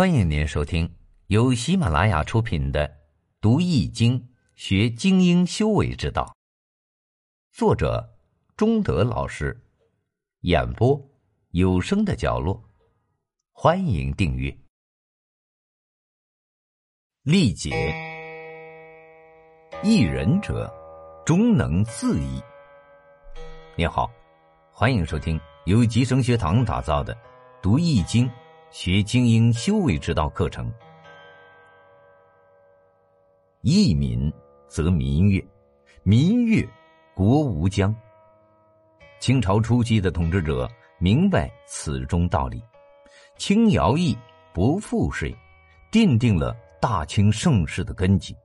[0.00, 0.90] 欢迎您收听
[1.26, 2.88] 由喜马拉雅出品的
[3.38, 6.24] 《读易经学精英修为之道》，
[7.54, 8.10] 作者
[8.56, 9.54] 中德老师，
[10.40, 10.98] 演播
[11.50, 12.64] 有声的角落。
[13.52, 14.50] 欢迎订阅。
[17.22, 17.94] 历解
[19.82, 20.72] 一人者，
[21.26, 22.42] 终能自矣。
[23.76, 24.10] 你好，
[24.72, 27.14] 欢迎收听由吉生学堂打造的
[27.60, 28.26] 《读易经》。
[28.70, 30.72] 学精英修为之道课程，
[33.62, 34.32] 益民
[34.68, 35.44] 则民悦，
[36.04, 36.66] 民悦
[37.12, 37.92] 国无疆。
[39.18, 42.62] 清朝初期的统治者明白此中道理，
[43.36, 44.16] 轻徭役，
[44.54, 45.36] 不赋税，
[45.90, 48.36] 奠定了大清盛世的根基。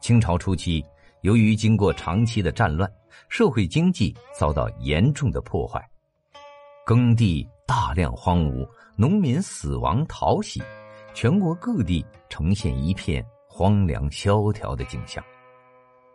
[0.00, 0.84] 清朝初期，
[1.20, 2.92] 由于经过长期的战乱，
[3.28, 5.80] 社会经济遭到严重的破坏，
[6.84, 8.68] 耕地大量荒芜。
[8.96, 10.62] 农民死亡淘洗，
[11.14, 15.22] 全国各地呈现一片荒凉萧条的景象。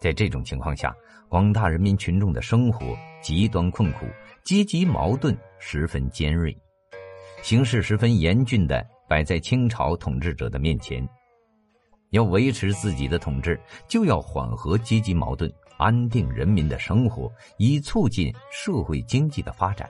[0.00, 0.96] 在这种情况下，
[1.28, 4.06] 广大人民群众的生活极端困苦，
[4.42, 6.56] 阶级矛盾十分尖锐，
[7.42, 11.06] 形势十分严峻的摆在清朝统治者的面前。
[12.10, 19.88] 要维持自己的统治，就要缓和阶级矛盾，安定人民的生活，以促进社会经济的发展。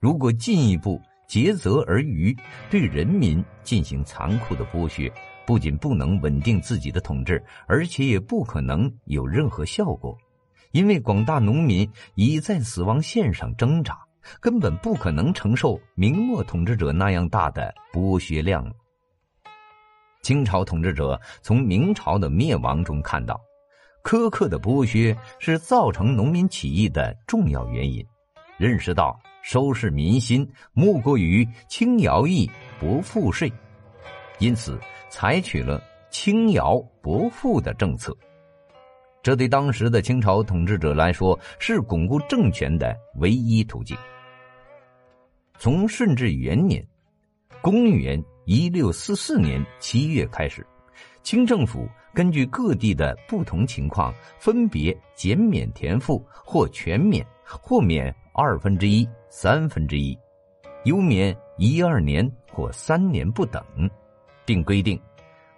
[0.00, 0.98] 如果进一步，
[1.28, 2.34] 竭泽而渔，
[2.70, 5.12] 对人民进行残酷的剥削，
[5.46, 10.16] 不仅不能稳定自己的统治，而且也不可能有任何效果，
[10.72, 13.98] 因为广大农民已在死亡线上挣扎，
[14.40, 18.72] 根本不可能承受明末统治者那样大的剥削量。
[20.22, 23.38] 清朝统治者从明朝的灭亡中看到，
[24.02, 28.02] 苛刻的剥削是造成农民起义的重要原因，
[28.56, 29.20] 认识到。
[29.42, 33.52] 收拾民心，莫过于轻徭役、不赋税，
[34.38, 38.16] 因此采取了轻徭薄赋的政策。
[39.22, 43.96] 这对当时的清朝统治者来说，是巩固政权的唯一途径。
[45.58, 46.82] 从顺治元年
[47.60, 50.66] （公元一六四四年）七月开始，
[51.22, 58.14] 清政府根据各地的不同情况，分别减免田赋，或全免，或免。
[58.40, 60.18] 二分之一、三分之一，
[60.84, 63.62] 优免一二年或三年不等，
[64.46, 64.98] 并规定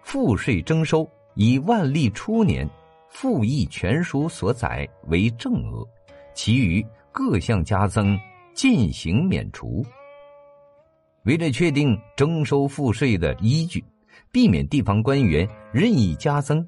[0.03, 2.69] 赋税征收以万历初年
[3.09, 5.87] 赋役全书所载为正额，
[6.35, 8.19] 其余各项加增
[8.53, 9.85] 进行免除。
[11.23, 13.85] 为了确定征收赋税的依据，
[14.33, 16.67] 避免地方官员任意加增，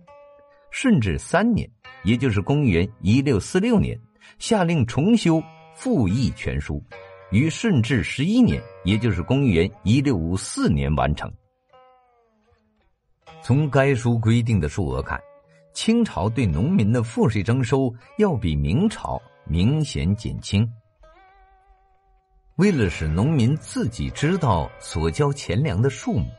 [0.70, 1.69] 顺治三年，
[2.04, 3.98] 也就是公元一六四六年，
[4.38, 5.42] 下令重修。
[5.74, 6.82] 复议全书
[7.30, 11.30] 于顺治十一年，也就是公元一六五四年完成。
[13.42, 15.20] 从该书规定的数额看，
[15.72, 20.66] 清朝对农民的赋税征收要比明朝明显减轻。
[22.56, 26.30] 为了使农民自己知道所交钱粮的数目，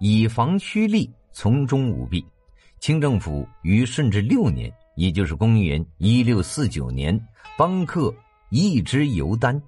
[0.00, 2.24] 以防趋利，从中舞弊，
[2.80, 7.16] 清政府于顺治六年，也就是公元一六四九年，
[7.58, 8.12] 颁刻。
[8.52, 9.58] 一支邮单，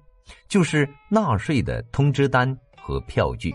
[0.47, 3.51] 就是纳税的通知单和票据。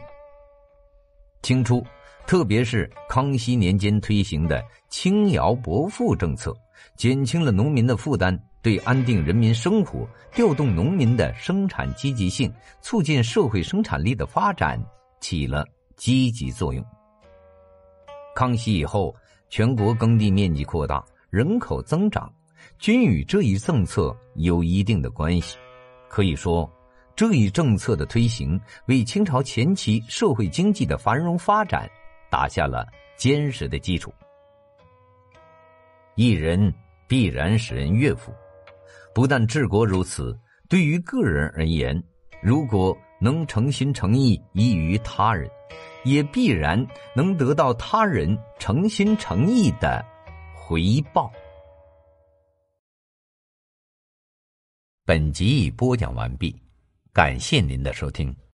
[1.41, 1.87] 清初，
[2.27, 6.53] 特别是康熙年间推行的轻徭薄赋政策，
[6.97, 12.53] 减轻了农民的负担，对安定人民生活、调动农民的生产积极性、
[12.83, 14.85] 促进社会生产力的发展
[15.21, 15.65] 起了
[15.95, 16.85] 积极作用。
[18.35, 19.15] 康熙以后，
[19.49, 22.29] 全国耕地面积扩大，人口增长。
[22.81, 25.59] 均与这一政策有一定的关系，
[26.09, 26.69] 可以说，
[27.15, 31.87] 这一政策的推行为清朝前期社会经济的繁荣发展
[32.31, 32.89] 打下了
[33.19, 34.11] 坚实的基础。
[36.15, 36.73] 一人
[37.07, 38.33] 必然使人悦服，
[39.15, 40.35] 不但治国如此，
[40.67, 42.03] 对于个人而言，
[42.43, 45.51] 如果能诚心诚意依于他人，
[46.03, 46.83] 也必然
[47.15, 50.03] 能得到他人诚心诚意的
[50.55, 51.31] 回报。
[55.11, 56.55] 本集已播讲完毕，
[57.13, 58.33] 感谢您的收听。